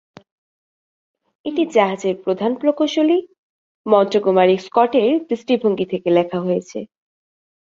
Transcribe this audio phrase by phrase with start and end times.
[1.45, 3.19] এটি জাহাজের প্রধান প্রকৌশলী
[3.85, 6.79] মন্টগোমারি স্কটের দৃষ্টিভঙ্গি থেকে লেখা হয়েছে।